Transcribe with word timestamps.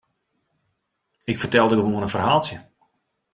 Ik 1.31 1.39
fertelde 1.39 1.75
gewoan 1.75 2.01
in 2.01 2.09
ferhaaltsje. 2.13 2.57